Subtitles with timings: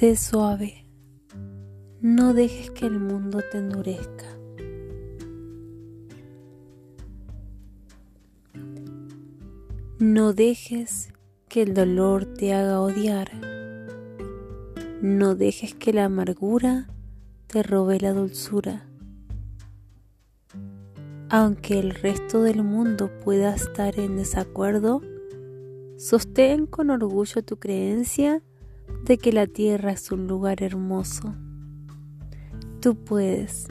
[0.00, 0.86] Sé suave.
[2.00, 4.24] No dejes que el mundo te endurezca.
[9.98, 11.12] No dejes
[11.50, 13.30] que el dolor te haga odiar.
[15.02, 16.88] No dejes que la amargura
[17.46, 18.88] te robe la dulzura.
[21.28, 25.02] Aunque el resto del mundo pueda estar en desacuerdo,
[25.98, 28.42] sostén con orgullo tu creencia
[29.04, 31.34] de que la tierra es un lugar hermoso.
[32.80, 33.66] Tú puedes.